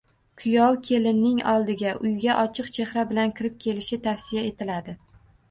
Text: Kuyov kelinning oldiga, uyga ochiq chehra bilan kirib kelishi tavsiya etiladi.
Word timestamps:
Kuyov 0.43 0.77
kelinning 0.87 1.41
oldiga, 1.51 1.91
uyga 2.07 2.39
ochiq 2.45 2.73
chehra 2.79 3.05
bilan 3.13 3.35
kirib 3.41 3.61
kelishi 3.67 4.01
tavsiya 4.09 4.49
etiladi. 4.51 4.99